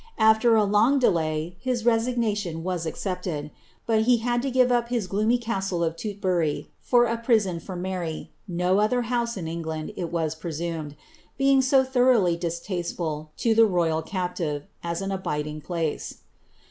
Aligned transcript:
After 0.17 0.55
a 0.55 0.63
long 0.63 0.97
delay, 0.97 1.57
his 1.59 1.85
resignation 1.85 2.63
was 2.63 2.87
aecepied; 2.87 3.51
but 3.85 4.01
he 4.01 4.17
had 4.17 4.41
to 4.41 4.49
give 4.49 4.71
i:p 4.71 4.95
his 4.95 5.07
gloomv 5.07 5.39
castle 5.39 5.83
of 5.83 5.95
Tulburv, 5.95 6.65
for 6.81 7.05
a 7.05 7.19
prison 7.19 7.59
for 7.59 7.75
Mary, 7.75 8.31
no 8.47 8.79
other 8.79 9.03
house 9.03 9.37
in 9.37 9.47
England, 9.47 9.93
it 9.95 10.11
was 10.11 10.33
presumed, 10.33 10.95
being 11.37 11.61
so 11.61 11.83
(horouglily 11.85 12.39
distasteful 12.39 13.29
to 13.37 13.53
the 13.53 13.67
roval 13.67 14.03
captive, 14.03 14.63
as 14.83 15.03
an 15.03 15.11
abiding 15.11 15.61
place.' 15.61 16.21